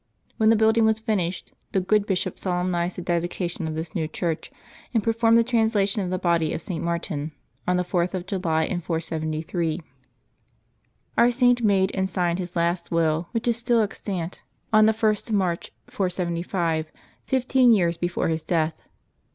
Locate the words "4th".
7.83-8.15